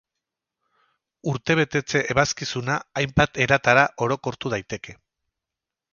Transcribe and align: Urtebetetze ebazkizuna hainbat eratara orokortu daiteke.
Urtebetetze 1.31 2.01
ebazkizuna 2.15 2.79
hainbat 3.03 3.39
eratara 3.47 3.87
orokortu 4.07 4.53
daiteke. 4.55 5.01